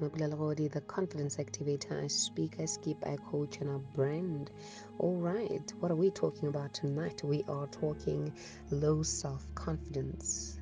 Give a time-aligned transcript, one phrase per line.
[0.00, 2.04] is the confidence activator.
[2.04, 4.50] I speak, I skip, I coach, and I brand.
[4.98, 7.20] All right, what are we talking about tonight?
[7.24, 8.32] We are talking
[8.70, 10.60] low self confidence.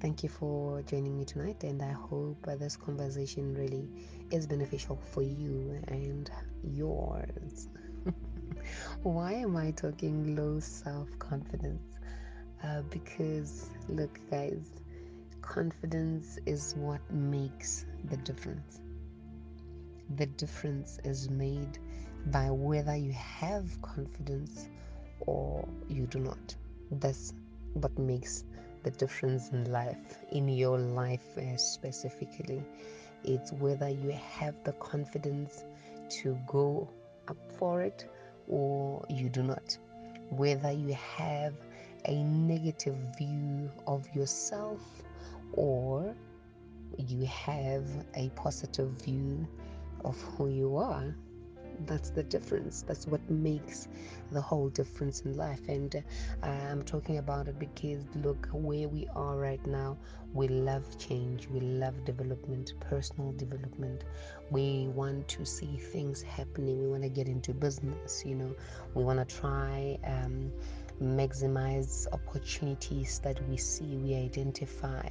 [0.00, 3.88] Thank you for joining me tonight, and I hope this conversation really
[4.30, 6.30] is beneficial for you and
[6.62, 7.68] yours.
[9.02, 11.82] Why am I talking low self confidence?
[12.62, 14.70] Uh, because, look, guys,
[15.42, 18.80] confidence is what makes the difference.
[20.16, 21.78] The difference is made
[22.26, 24.68] by whether you have confidence
[25.20, 26.54] or you do not.
[26.90, 27.32] That's
[27.74, 28.44] what makes
[28.82, 32.62] the difference in life, in your life uh, specifically.
[33.24, 35.64] It's whether you have the confidence
[36.22, 36.88] to go
[37.28, 38.08] up for it
[38.48, 39.76] or you do not.
[40.30, 41.54] Whether you have
[42.04, 44.80] a negative view of yourself
[45.52, 46.14] or
[46.98, 49.46] you have a positive view
[50.04, 51.14] of who you are.
[51.84, 52.82] That's the difference.
[52.82, 53.88] That's what makes
[54.32, 55.60] the whole difference in life.
[55.68, 55.94] And
[56.42, 59.98] uh, I'm talking about it because look where we are right now.
[60.32, 64.04] We love change, we love development, personal development.
[64.50, 66.82] We want to see things happening.
[66.82, 68.54] We want to get into business, you know,
[68.94, 69.98] we want to try.
[70.04, 70.52] Um,
[71.00, 75.08] maximize opportunities that we see, we identify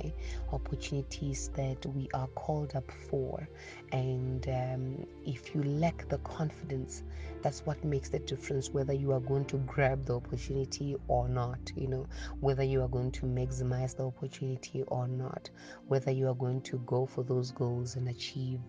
[0.52, 3.48] opportunities that we are called up for.
[3.92, 7.04] And um, if you lack the confidence,
[7.42, 11.72] that's what makes the difference whether you are going to grab the opportunity or not,
[11.76, 12.08] you know,
[12.40, 15.50] whether you are going to maximize the opportunity or not,
[15.88, 18.60] whether you are going to go for those goals and achieve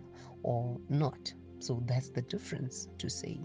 [0.43, 1.33] or not.
[1.59, 3.41] So that's the difference to say,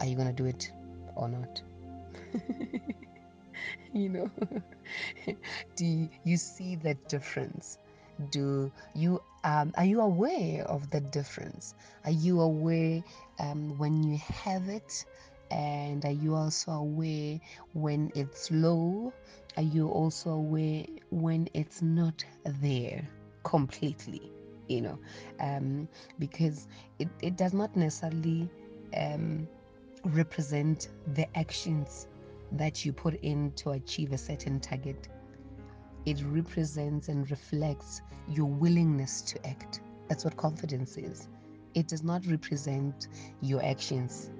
[0.00, 0.70] are you going to do it
[1.14, 1.62] or not?
[3.92, 4.30] you know?
[5.76, 7.78] Do you see the difference?
[8.30, 11.74] Do you um, are you aware of the difference?
[12.04, 13.02] Are you aware
[13.38, 15.04] um, when you have it?
[15.50, 17.40] And are you also aware
[17.72, 19.12] when it's low?
[19.56, 23.08] Are you also aware when it's not there
[23.44, 24.30] completely?
[24.68, 24.98] You know?
[25.40, 25.88] Um,
[26.18, 26.66] because
[26.98, 28.50] it, it does not necessarily
[28.96, 29.48] um,
[30.04, 32.07] represent the actions
[32.52, 35.08] that you put in to achieve a certain target.
[36.06, 39.80] It represents and reflects your willingness to act.
[40.08, 41.28] That's what confidence is.
[41.74, 43.08] It does not represent
[43.40, 44.30] your actions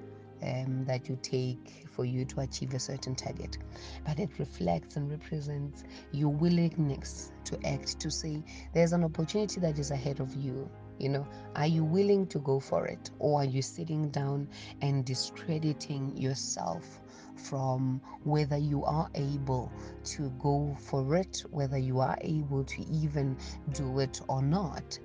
[0.41, 3.57] um, that you take for you to achieve a certain target,
[4.05, 8.43] but it reflects and represents your willingness to act, to say,
[8.73, 10.69] there's an opportunity that is ahead of you.
[10.97, 14.49] You know, are you willing to go for it, or are you sitting down
[14.81, 17.01] and discrediting yourself
[17.43, 19.71] from whether you are able
[20.03, 23.37] to go for it, whether you are able to even
[23.73, 24.97] do it or not.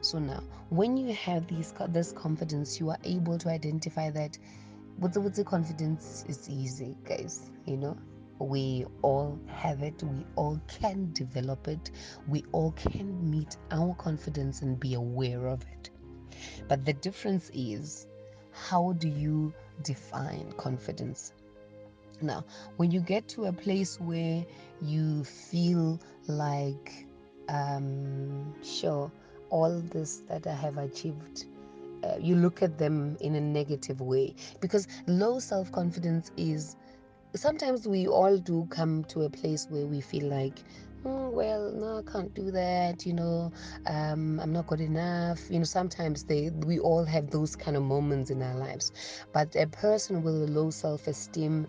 [0.00, 4.38] So now, when you have these this confidence, you are able to identify that
[4.96, 7.50] what's the confidence is easy, guys.
[7.66, 7.96] You know,
[8.38, 10.02] we all have it.
[10.02, 11.90] We all can develop it.
[12.26, 15.90] We all can meet our confidence and be aware of it.
[16.68, 18.06] But the difference is,
[18.52, 21.32] how do you define confidence?
[22.22, 22.44] Now,
[22.76, 24.44] when you get to a place where
[24.80, 27.06] you feel like,
[27.48, 29.10] um, sure,
[29.50, 31.46] all this that I have achieved,
[32.04, 34.34] uh, you look at them in a negative way.
[34.60, 36.76] Because low self confidence is
[37.34, 40.62] sometimes we all do come to a place where we feel like
[41.04, 43.50] oh, well no i can't do that you know
[43.86, 45.40] um, i'm not good enough.
[45.50, 48.92] You know sometimes they we all have those kind of moments in our lives.
[49.32, 51.66] But a person with a low self-esteem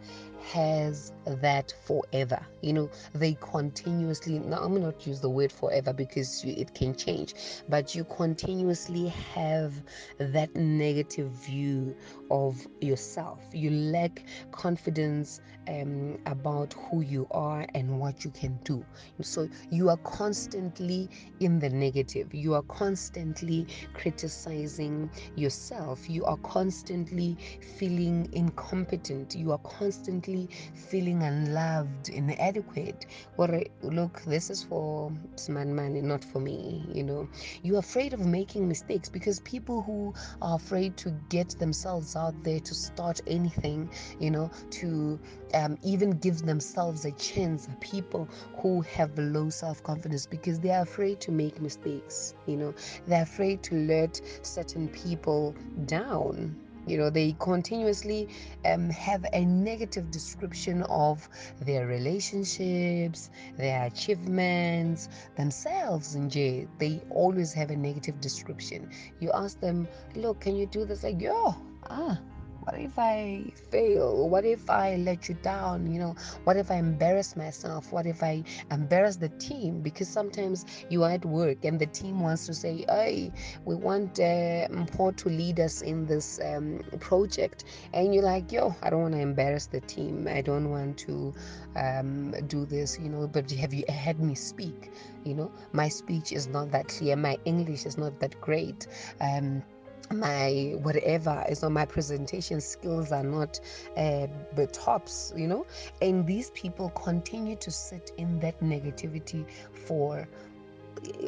[0.51, 2.45] has that forever.
[2.61, 6.95] You know, they continuously, now I'm not use the word forever because you, it can
[6.95, 7.35] change,
[7.69, 9.73] but you continuously have
[10.17, 11.95] that negative view
[12.29, 13.39] of yourself.
[13.53, 18.83] You lack confidence um, about who you are and what you can do.
[19.21, 21.09] So you are constantly
[21.39, 22.33] in the negative.
[22.33, 26.09] You are constantly criticizing yourself.
[26.09, 27.37] You are constantly
[27.77, 29.35] feeling incompetent.
[29.35, 30.32] You are constantly
[30.73, 33.05] feeling unloved, inadequate.
[33.37, 36.85] Or look, this is for smart money, not for me.
[36.93, 37.29] You know,
[37.61, 42.59] you're afraid of making mistakes because people who are afraid to get themselves out there
[42.59, 43.89] to start anything,
[44.19, 45.19] you know, to
[45.53, 48.27] um, even give themselves a chance are people
[48.57, 52.73] who have low self-confidence because they are afraid to make mistakes you know
[53.07, 56.55] they're afraid to let certain people down
[56.87, 58.29] you know they continuously
[58.65, 61.27] um, have a negative description of
[61.61, 68.89] their relationships their achievements themselves jail they always have a negative description.
[69.19, 71.03] You ask them look can you do this?
[71.03, 71.55] Like yo
[71.89, 72.19] ah
[72.63, 74.29] what if I fail?
[74.29, 75.91] What if I let you down?
[75.91, 76.15] You know,
[76.45, 77.91] what if I embarrass myself?
[77.91, 79.81] What if I embarrass the team?
[79.81, 83.31] Because sometimes you are at work and the team wants to say, hey,
[83.65, 87.65] we want uh, Paul to lead us in this um, project.
[87.93, 90.27] And you're like, yo, I don't want to embarrass the team.
[90.29, 91.33] I don't want to
[91.75, 94.91] um, do this, you know, but have you had me speak?
[95.25, 97.15] You know, my speech is not that clear.
[97.15, 98.87] My English is not that great.
[99.19, 99.63] Um,
[100.11, 103.59] my whatever not my presentation skills are not
[103.97, 105.65] uh, the tops you know?
[106.01, 109.45] And these people continue to sit in that negativity
[109.85, 110.27] for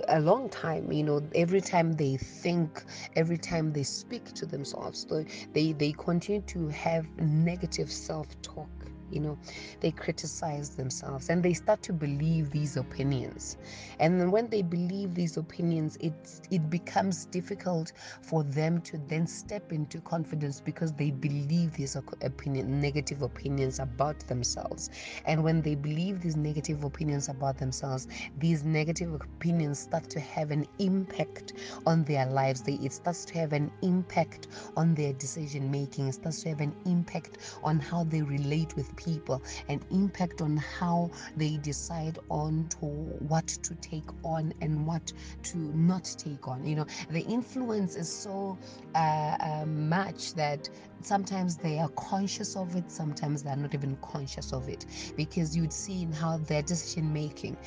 [0.08, 1.22] a long time you know?
[1.34, 2.84] Every time they think
[3.16, 5.06] every time they speak to themselves
[5.54, 8.70] they they continue to have negative self-talk
[9.12, 9.38] you know
[9.82, 13.58] they criticize themselves and they start to believe these opinions.
[14.00, 16.14] And then when they believe these opinions it
[16.52, 22.82] it becomes difficult for them to then step into confidence because they believe these opinion
[22.82, 24.90] negative opinions about themselves.
[25.26, 28.08] And when they believe these negative opinions about themselves
[28.38, 31.54] these negative opinions start to have an impact
[31.86, 32.62] on their lives.
[32.62, 36.62] They it starts to have an impact on their decision making it starts to have
[36.62, 42.68] an impact on how they relate with people and impact on how they decide on
[42.70, 45.14] to what to take on and what
[45.44, 46.66] to not take on.
[46.66, 48.58] You know the influence is so
[48.96, 50.70] uh, uh, much that
[51.06, 54.86] sometimes they are conscious of it sometimes they're not even conscious of it.
[55.16, 57.58] Because you'd see in how their decision making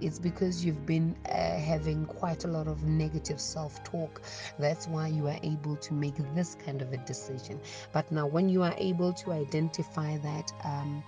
[0.00, 4.22] it's because you've been uh, having quite a lot of negative self-talk.
[4.58, 7.60] That's why you are able to make this kind of a decision.
[7.92, 11.02] But now when you are able to identify that um,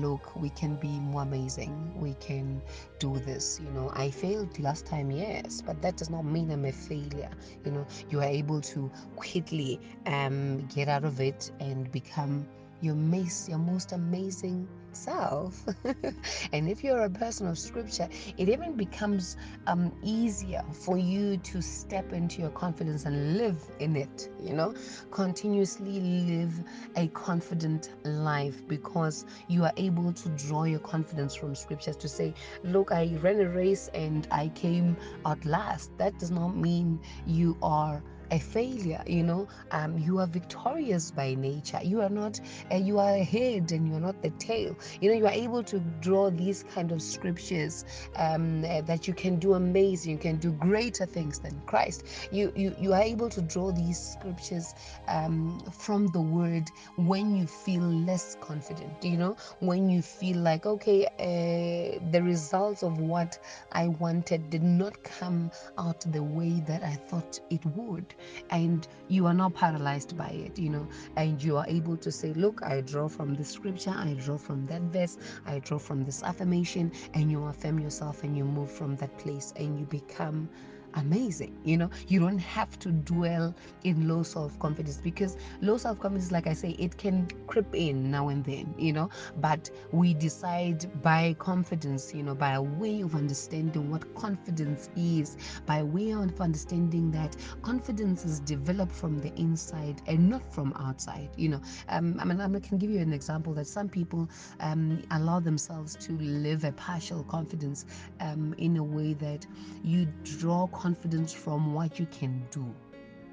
[0.00, 2.60] look we can be more amazing we can
[2.98, 3.90] do this you know.
[3.94, 7.30] I failed last time yes but that does not mean i'm a failure
[7.64, 7.86] you know.
[8.10, 12.46] You are able to quickly um, get out of it and become
[12.80, 15.64] your, most, your most amazing self.
[16.52, 18.08] and if you're a person of scripture,
[18.38, 19.36] it even becomes
[19.66, 24.74] um, easier for you to step into your confidence and live in it, you know,
[25.10, 26.52] continuously live
[26.96, 32.34] a confident life because you are able to draw your confidence from scriptures to say,
[32.62, 35.96] Look, I ran a race and I came out last.
[35.98, 38.02] That does not mean you are
[38.34, 39.48] a failure you know?
[39.70, 41.80] Um, you are victorious by nature.
[41.82, 42.40] You are not
[42.70, 44.76] uh, you are a head and you're not the tail.
[45.00, 47.84] You know you are able to draw these kind of scriptures
[48.16, 52.04] um, uh, that you can do amazing you can do greater things than christ.
[52.30, 54.74] You you, you are able to draw these scriptures
[55.08, 59.36] um, from the word when you feel less confident you know?
[59.60, 63.38] When you feel like okay uh, the results of what
[63.72, 68.14] i wanted did not come out the way that i thought it would
[68.50, 70.86] and you are not paralyzed by it you know
[71.16, 74.64] and you are able to say look i draw from the scripture i draw from
[74.66, 78.96] that verse i draw from this affirmation and you affirm yourself and you move from
[78.96, 80.48] that place and you become
[80.94, 81.56] amazing.
[81.64, 83.54] You know, you don't have to dwell
[83.84, 88.10] in low self confidence because low self confidence, like I say, it can creep in
[88.10, 93.00] now and then, you know, but we decide by confidence, you know, by a way
[93.02, 99.32] of understanding what confidence is, by way of understanding that confidence is developed from the
[99.38, 101.60] inside and not from outside, you know.
[101.88, 104.28] Um, I mean, I can give you an example that some people
[104.60, 107.84] um, allow themselves to live a partial confidence
[108.20, 109.46] um, in a way that
[109.82, 112.62] you draw confidence from what you can do.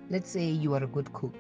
[0.09, 1.35] Let's say you are a good cook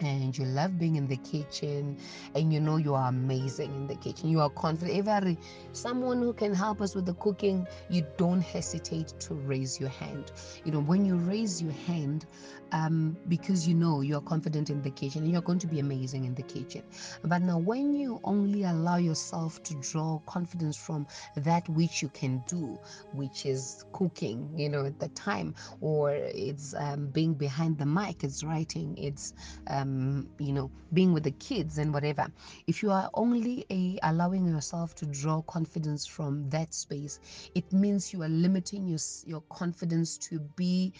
[0.00, 1.96] and you love being in the kitchen
[2.34, 4.28] and you know you are amazing in the kitchen.
[4.28, 4.96] You are confident.
[5.06, 5.38] Every
[5.72, 10.32] someone who can help us with the cooking you don't hesitate to raise your hand.
[10.64, 12.26] You know when you raise your hand
[12.72, 16.24] um, because you know you're confident in the kitchen and you're going to be amazing
[16.24, 16.82] in the kitchen.
[17.22, 22.42] But now when you only allow yourself to draw confidence from that which you can
[22.46, 22.78] do
[23.12, 28.22] which is cooking you know at the time or it's um, being behind the mic
[28.22, 29.32] it's writing it's
[29.66, 32.26] um, you know being with the kids and whatever.
[32.66, 37.18] If you are only a, allowing yourself to draw confidence from that space
[37.54, 40.92] it means you are limiting your, your confidence to be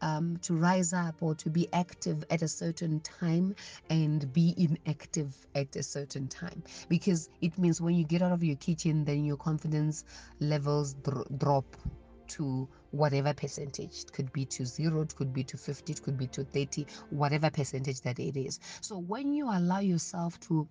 [0.00, 3.54] um, to rise up or to be active at a certain time
[3.90, 6.62] and be inactive at a certain time.
[6.88, 10.04] Because it means when you get out of your kitchen then your confidence
[10.40, 11.76] levels dr- drop
[12.28, 14.02] to whatever percentage.
[14.02, 16.86] It could be to zero, it could be to 50, it could be to 30,
[17.10, 18.60] whatever percentage that it is.
[18.80, 20.68] So when you allow yourself to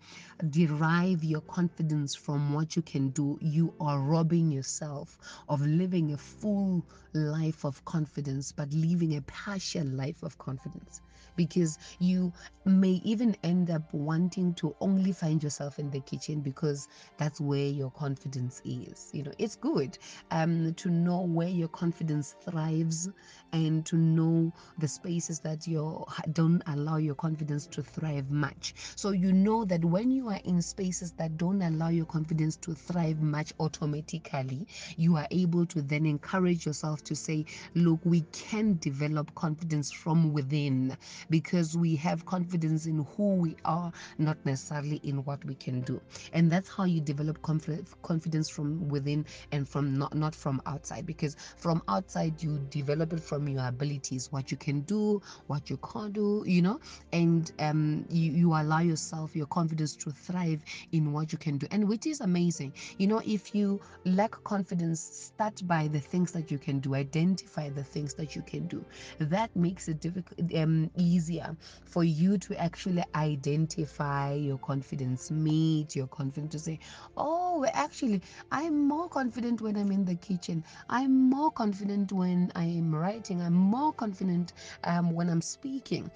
[0.49, 5.17] derive your confidence from what you can do, you are robbing yourself
[5.49, 11.01] of living a full life of confidence, but living a partial life of confidence
[11.35, 12.33] because you
[12.65, 17.67] may even end up wanting to only find yourself in the kitchen because that's where
[17.67, 19.09] your confidence is.
[19.13, 19.97] You know it's good
[20.31, 23.09] um, to know where your confidence thrives
[23.53, 28.73] and to know the spaces that you don't allow your confidence to thrive much.
[28.95, 32.73] So you know that when you are in spaces that don't allow your confidence to
[32.73, 37.45] thrive much automatically you are able to then encourage yourself to say
[37.75, 40.95] look we can develop confidence from within
[41.29, 46.01] because we have confidence in who we are, not necessarily in what we can do.
[46.33, 51.05] And that's how you develop confidence from within and from not, not from outside.
[51.05, 55.77] Because from outside, you develop it from your abilities, what you can do, what you
[55.77, 56.79] can't do, you know,
[57.11, 60.61] and um, you, you allow yourself, your confidence to thrive
[60.91, 61.67] in what you can do.
[61.71, 62.73] And which is amazing.
[62.97, 67.69] You know, if you lack confidence, start by the things that you can do, identify
[67.69, 68.83] the things that you can do.
[69.19, 76.07] That makes it difficult, um, easier for you to actually identify your confidence, meet your
[76.07, 76.79] confidence to say,
[77.15, 80.63] oh, actually, I'm more confident when I'm in the kitchen.
[80.89, 83.41] I'm more confident when I am writing.
[83.41, 86.11] I'm more confident um, when I'm speaking.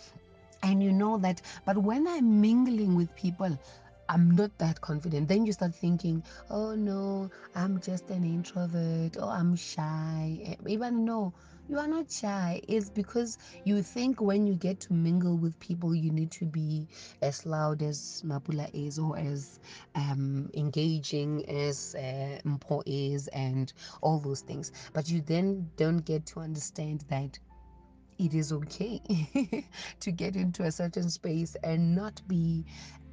[0.64, 3.58] And you know that, but when I'm mingling with people,
[4.12, 5.30] I'm not that confident.
[5.30, 10.58] Then you start thinking, oh no, I'm just an introvert or I'm shy.
[10.68, 11.34] Even no,
[11.70, 12.60] you are not shy.
[12.68, 16.90] It's because you think when you get to mingle with people, you need to be
[17.22, 19.62] as loud as Mapula is or as
[19.96, 24.74] um, engaging as uh, Mpo is and all those things.
[24.92, 27.40] But you then don't get to understand that
[28.20, 29.02] it is okay
[30.00, 32.66] to get into a certain space and not be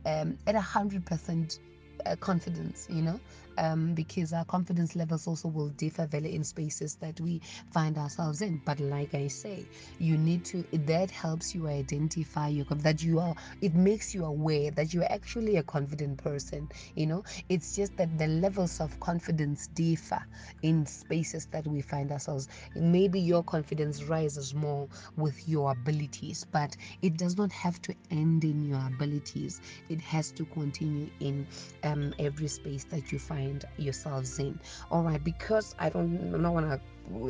[0.06, 1.58] um, at a hundred percent
[2.06, 3.20] uh, confidence, you know,
[3.58, 7.40] um, because our confidence levels also will differ very in spaces that we
[7.72, 8.62] find ourselves in.
[8.64, 13.34] But like I say, you need to that helps you identify your that you are.
[13.60, 16.68] It makes you aware that you are actually a confident person.
[16.94, 20.20] You know, it's just that the levels of confidence differ
[20.62, 22.48] in spaces that we find ourselves.
[22.74, 28.44] Maybe your confidence rises more with your abilities, but it does not have to end
[28.44, 29.60] in your abilities.
[29.88, 31.48] It has to continue in
[31.82, 34.58] um, every space that you find yourselves in.
[34.90, 36.80] All right, because I don't, I'm not gonna.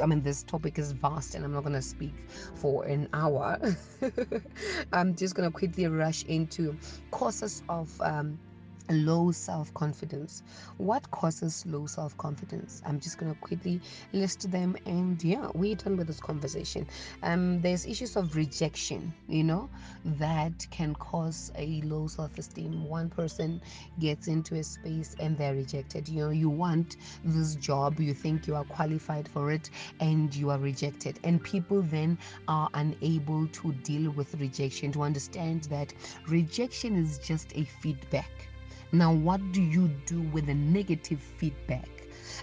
[0.02, 2.14] I mean, this topic is vast, and I'm not gonna speak
[2.56, 3.58] for an hour.
[4.92, 6.76] I'm just gonna quickly rush into
[7.10, 8.38] causes of um,
[8.90, 10.42] low self confidence.
[10.76, 12.82] What causes low self confidence?
[12.86, 13.80] I'm just going to quickly
[14.12, 16.86] list them and yeah, we're done with this conversation.
[17.22, 19.68] Um, there's issues of rejection, you know,
[20.04, 22.88] that can cause a low self esteem.
[22.88, 23.60] One person
[23.98, 26.08] gets into a space and they're rejected.
[26.08, 30.50] You know, you want this job, you think you are qualified for it, and you
[30.50, 31.18] are rejected.
[31.24, 35.92] And people then are unable to deal with rejection, to understand that
[36.26, 38.48] rejection is just a feedback
[38.92, 41.88] now, what do you do with the negative feedback?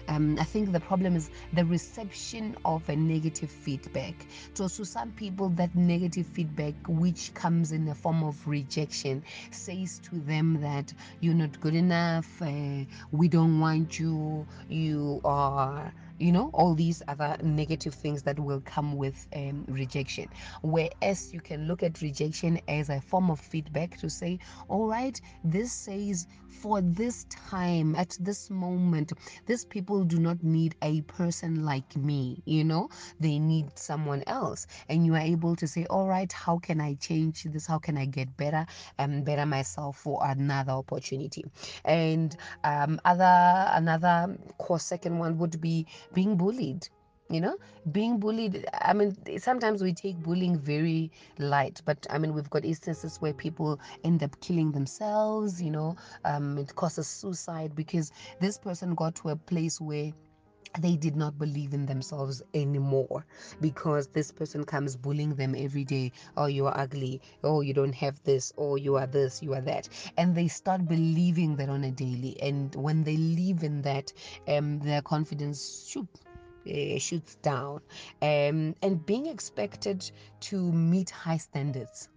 [0.08, 4.14] Um, I think the problem is the reception of a negative feedback.
[4.54, 10.00] So, to some people, that negative feedback, which comes in the form of rejection, says
[10.10, 16.32] to them that you're not good enough, uh, we don't want you, you are you
[16.32, 20.28] know all these other negative things that will come with um, rejection.
[20.62, 25.20] Whereas you can look at rejection as a form of feedback to say all right
[25.44, 29.12] this says for this time at this moment
[29.46, 32.88] these people do not need a person like me you know?
[33.20, 34.66] They need someone else.
[34.88, 37.66] And you are able to say all right how can i change this?
[37.66, 38.66] How can i get better
[38.98, 41.44] and better myself for another opportunity?
[41.84, 46.88] And um, other another course second one would be being bullied
[47.28, 47.56] you know?
[47.90, 52.64] Being bullied i mean sometimes we take bullying very light but i mean we've got
[52.64, 55.96] instances where people end up killing themselves you know?
[56.24, 60.12] Um, it causes suicide because this person got to a place where
[60.80, 63.24] they did not believe in themselves anymore
[63.60, 66.12] because this person comes bullying them every day.
[66.36, 67.20] Oh you are ugly.
[67.44, 68.52] Oh you don't have this.
[68.58, 69.88] Oh you are this you are that.
[70.16, 72.36] And they start believing that on a daily.
[72.40, 74.12] And when they live in that
[74.48, 76.08] um their confidence shoot
[76.68, 77.80] uh, shoots down.
[78.22, 82.08] Um, and being expected to meet high standards.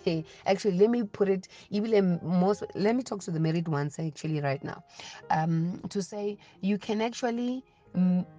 [0.00, 3.98] Okay actually let me put it even most let me talk to the married ones
[3.98, 4.82] actually right now.
[5.30, 7.64] Um, to say you can actually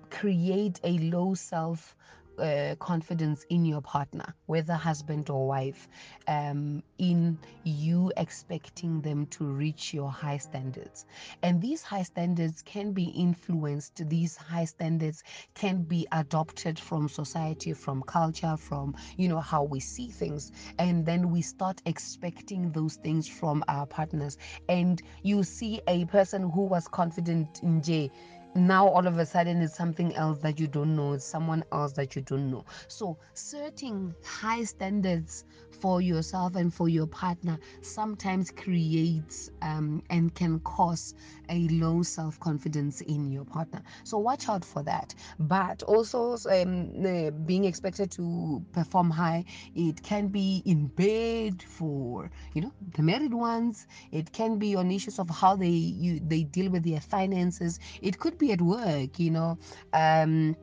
[0.09, 1.95] create a low self
[2.39, 5.87] uh, confidence in your partner, whether husband or wife,
[6.27, 11.05] um, in you expecting them to reach your high standards.
[11.43, 15.23] And these high standards can be influenced, these high standards
[15.53, 20.51] can be adopted from society, from culture, from, you know, how we see things.
[20.77, 24.37] And then we start expecting those things from our partners.
[24.69, 28.11] And you see a person who was confident in J
[28.55, 31.93] now all of a sudden it's something else that you don't know it's someone else
[31.93, 35.45] that you don't know so setting high standards
[35.79, 41.15] for yourself and for your partner sometimes creates um, and can cause
[41.49, 43.81] a low self confidence in your partner.
[44.03, 45.15] So watch out for that.
[45.39, 52.61] But also, um, being expected to perform high, it can be in bed for you
[52.61, 53.87] know the married ones.
[54.11, 57.79] It can be on issues of how they you they deal with their finances.
[58.01, 59.57] It could be at work, you know.
[59.93, 60.55] Um,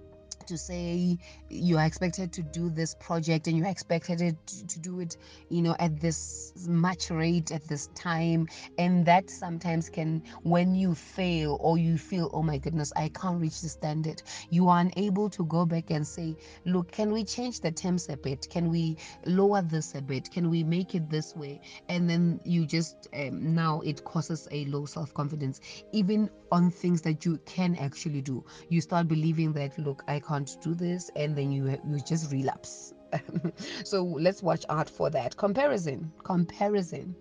[0.46, 5.00] to say you are expected to do this project and you're expected to, to do
[5.00, 5.16] it
[5.48, 8.48] you know at this much rate at this time.
[8.78, 13.40] And that sometimes can when you fail or you feel oh my goodness i can't
[13.40, 17.60] reach the standard you are unable to go back and say look can we change
[17.60, 18.48] the terms a bit?
[18.50, 20.30] Can we lower this a bit?
[20.30, 21.60] Can we make it this way?
[21.88, 25.60] And then you just um, now it causes a low self-confidence
[25.92, 28.44] even on things that you can actually do.
[28.68, 32.94] You start believing that look i can't do this and then you you just relapse.
[33.84, 35.36] So let's watch out for that.
[35.36, 37.14] Comparison comparison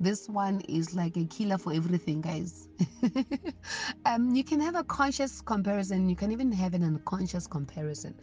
[0.00, 2.68] this one is like a killer for everything guys.
[4.04, 6.08] Um, you can have a conscious comparison.
[6.08, 8.14] You can even have an unconscious comparison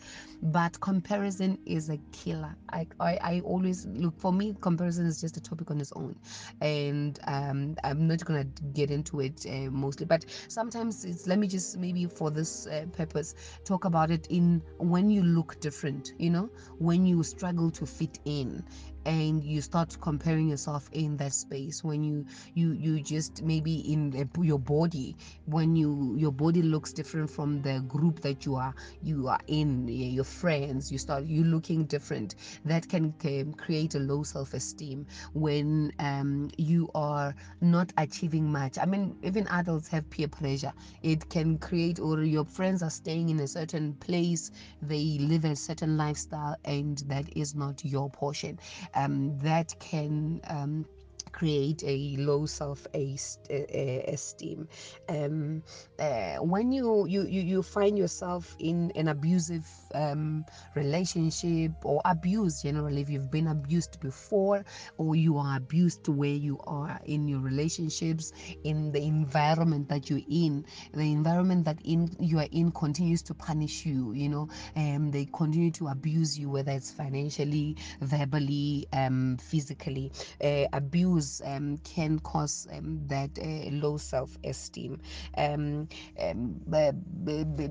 [0.41, 2.55] but comparison is a killer.
[2.71, 6.15] I, I, I always look for me comparison is just a topic on its own.
[6.61, 11.47] And um, i'm not gonna get into it uh, mostly but sometimes it's let me
[11.47, 13.33] just maybe for this uh, purpose
[13.65, 16.49] talk about it in when you look different you know?
[16.79, 18.63] When you struggle to fit in
[19.05, 24.29] and you start comparing yourself in that space when you you you just maybe in
[24.41, 29.27] your body when you your body looks different from the group that you are you
[29.27, 32.35] are in your friends you start you looking different.
[32.65, 38.77] That can, can create a low self-esteem when um, you are not achieving much.
[38.77, 40.73] I mean even adults have peer pressure.
[41.01, 45.55] It can create or your friends are staying in a certain place they live a
[45.55, 48.59] certain lifestyle and that is not your portion
[48.95, 50.85] um, that can um,
[51.33, 54.67] create a low self esteem.
[55.09, 55.63] Um,
[55.99, 63.01] uh, when you, you you find yourself in an abusive um, relationship or abuse generally
[63.01, 64.63] if you've been abused before
[64.97, 68.31] or you are abused where you are in your relationships
[68.63, 73.33] in the environment that you're in the environment that in you are in continues to
[73.33, 79.37] punish you you know um, they continue to abuse you whether it's financially verbally um,
[79.37, 80.11] physically.
[80.43, 84.99] Uh, abuse um, can cause um, that uh, low self-esteem.
[85.37, 85.87] Um,
[86.19, 86.61] um,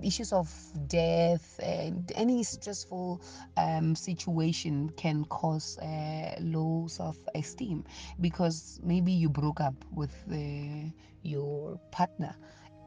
[0.02, 0.48] issues of
[0.86, 3.20] death and any stressful
[3.56, 7.84] um, situation can cause uh, low self-esteem
[8.20, 10.90] because maybe you broke up with uh,
[11.22, 12.34] your partner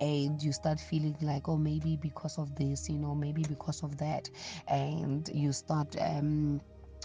[0.01, 3.97] and you start feeling like oh maybe because of this you know maybe because of
[3.97, 4.29] that.
[4.67, 6.61] And you start um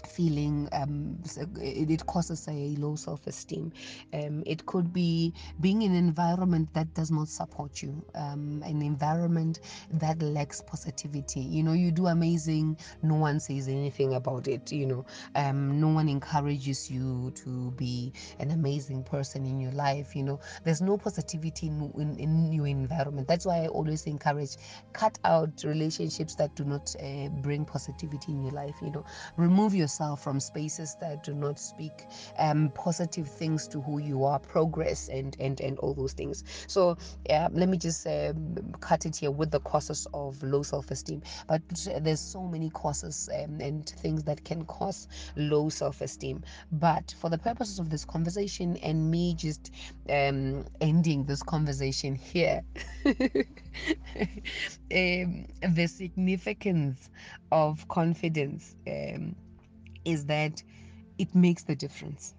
[0.07, 1.17] feeling um,
[1.59, 3.71] it, causes a low self-esteem.
[4.13, 8.81] Um, it could be being in an environment that does not support you um, an
[8.81, 9.59] environment
[9.93, 11.41] that lacks positivity.
[11.41, 15.05] You know you do amazing no one says anything about it you know.
[15.35, 20.39] Um, no one encourages you to be an amazing person in your life you know.
[20.63, 23.27] There's no positivity in, in, in your environment.
[23.27, 24.57] That's why i always encourage
[24.93, 29.05] cut out relationships that do not uh, bring positivity in your life you know.
[29.37, 32.07] Remove your yourself from spaces that do not speak
[32.39, 36.43] um, positive things to who you are, progress, and and and all those things.
[36.67, 36.97] So
[37.29, 41.21] let me just um, cut it here with the causes of low self-esteem.
[41.47, 41.61] But
[42.01, 46.43] there's so many causes um, and things that can cause low self-esteem.
[46.71, 49.71] But for the purposes of this conversation and me just
[50.09, 52.61] um, ending this conversation here,
[53.05, 53.15] um,
[54.89, 57.09] the significance
[57.51, 59.35] of confidence um,
[60.05, 60.63] is that
[61.17, 62.33] it makes the difference.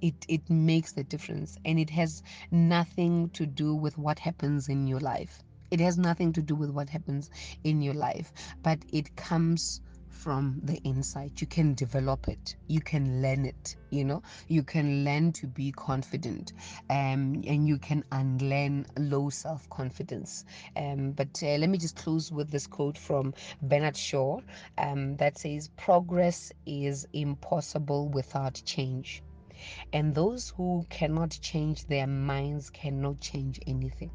[0.00, 4.86] It, it makes the difference and it has nothing to do with what happens in
[4.86, 5.42] your life.
[5.70, 7.30] It has nothing to do with what happens
[7.64, 8.32] in your life,
[8.62, 9.80] but it comes
[10.16, 11.40] from the inside.
[11.40, 12.56] You can develop it.
[12.68, 13.76] You can learn it.
[13.90, 16.52] You know, you can learn to be confident,
[16.90, 20.44] um, and you can unlearn low self confidence.
[20.76, 24.40] Um, but uh, let me just close with this quote from Bernard Shaw
[24.78, 29.22] um, that says, "Progress is impossible without change."
[29.92, 34.10] And those who cannot change their minds cannot change anything.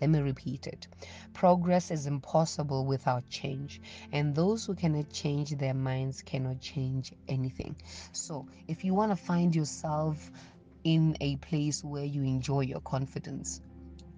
[0.00, 0.88] Let me repeat it.
[1.32, 3.80] Progress is impossible without change,
[4.12, 7.76] and those who cannot change their minds cannot change anything.
[8.12, 10.30] So, if you want to find yourself
[10.84, 13.60] in a place where you enjoy your confidence,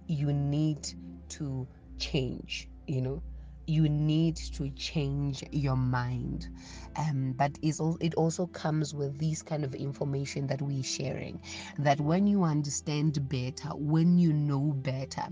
[0.07, 0.89] you need
[1.31, 1.67] to
[1.99, 3.23] change, you know
[3.69, 6.49] you need to change your mind.
[6.97, 11.41] Um, but it also comes with this kind of information that we're sharing
[11.79, 15.23] that when you understand better when you know better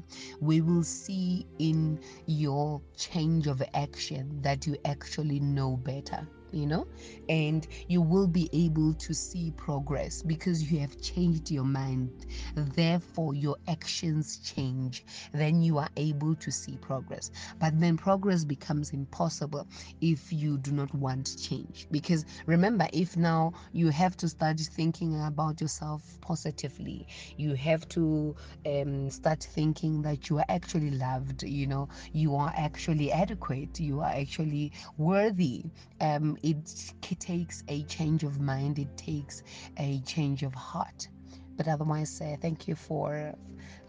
[0.40, 6.86] we will see in your change of action that you actually know better you know
[7.28, 12.12] and you will be able to see progress because you have changed your mind.
[12.54, 15.04] Therefore your actions change.
[15.32, 17.30] Then you are able to see progress.
[17.58, 19.68] But then progress becomes impossible
[20.00, 21.86] if you do not want change.
[21.90, 27.06] Because remember if now you have to start thinking about yourself positively
[27.36, 28.34] you have to
[28.66, 34.00] um, start thinking that you are actually loved you know you are actually adequate you
[34.00, 35.64] are actually worthy
[36.00, 39.42] um, it, takes a change of mind, it takes
[39.78, 41.08] a change of heart.
[41.56, 43.34] But otherwise, uh, thank you for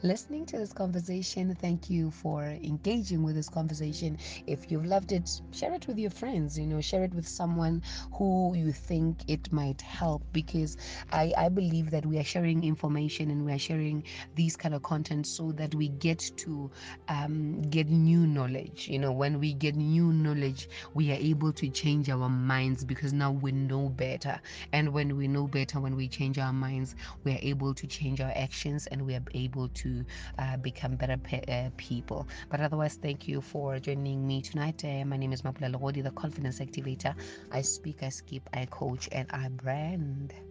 [0.04, 1.56] listening to this conversation.
[1.56, 4.18] Thank you for engaging with this conversation.
[4.46, 7.82] If you've loved it, share it with your friends, you know, share it with someone
[8.14, 10.78] who you think it might help because
[11.12, 14.04] I, I believe that we are sharing information and we are sharing
[14.36, 16.72] these kind of content so that we get to
[17.08, 18.88] um, get new knowledge.
[18.88, 23.14] You know, when we get new knowledge, we are able to change our minds because
[23.14, 24.40] now we know better.
[24.72, 28.22] And when we know better, when we change our minds, we are able to change
[28.22, 30.06] our actions and we are able to
[30.40, 32.28] uh, become better pe- uh, people.
[32.50, 34.84] But otherwise, thank you for joining me tonight.
[34.84, 37.16] Uh, my name is Mapula Legodi, the Confidence Activator.
[37.52, 40.47] I speak, I skip, I coach, and I brand.